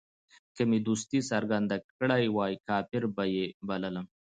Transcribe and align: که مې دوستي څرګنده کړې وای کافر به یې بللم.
که 0.55 0.61
مې 0.69 0.79
دوستي 0.87 1.19
څرګنده 1.31 1.77
کړې 1.97 2.27
وای 2.35 2.53
کافر 2.67 3.03
به 3.15 3.23
یې 3.35 3.45
بللم. 3.67 4.05